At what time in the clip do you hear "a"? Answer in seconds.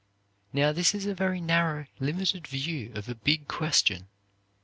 1.05-1.13, 3.07-3.13